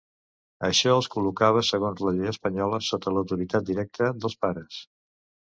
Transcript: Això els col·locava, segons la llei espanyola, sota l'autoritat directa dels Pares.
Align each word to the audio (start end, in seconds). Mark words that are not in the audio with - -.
Això 0.67 0.93
els 0.99 1.09
col·locava, 1.15 1.61
segons 1.67 2.01
la 2.07 2.13
llei 2.21 2.31
espanyola, 2.33 2.81
sota 2.89 3.15
l'autoritat 3.19 3.71
directa 3.71 4.11
dels 4.25 4.39
Pares. 4.47 4.83